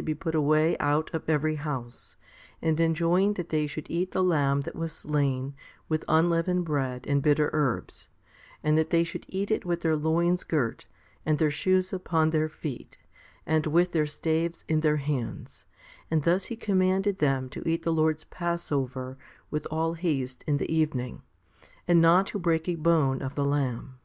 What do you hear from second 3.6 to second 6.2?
should eat the lamb that was slain with